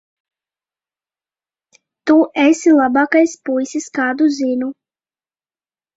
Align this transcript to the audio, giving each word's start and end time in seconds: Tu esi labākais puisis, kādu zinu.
Tu 2.09 2.17
esi 2.45 2.73
labākais 2.79 3.37
puisis, 3.51 3.89
kādu 3.99 4.31
zinu. 4.43 4.75